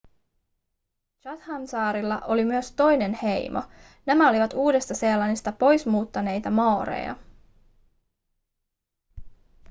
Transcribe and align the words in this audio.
chathamsaarilla 1.21 2.19
oli 2.19 2.45
myös 2.45 2.71
toinen 2.71 3.19
heimo 3.23 3.63
nämä 4.05 4.29
olivat 4.29 4.53
uudesta-seelannista 4.53 5.51
pois 5.51 5.85
muuttaneita 5.85 6.49
maoreja 6.49 7.15